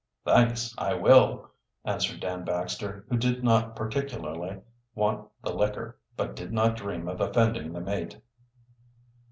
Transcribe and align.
"Thanks, 0.25 0.73
I 0.79 0.95
will," 0.95 1.51
answered 1.85 2.21
Dan 2.21 2.43
Baxter, 2.43 3.05
who 3.07 3.17
did 3.17 3.43
not 3.43 3.75
particularly 3.75 4.59
want 4.95 5.29
the 5.43 5.53
liquor, 5.53 5.99
but 6.17 6.35
did 6.35 6.51
not 6.51 6.75
dream 6.75 7.07
of 7.07 7.21
offending 7.21 7.71
the 7.71 7.81
mate. 7.81 8.19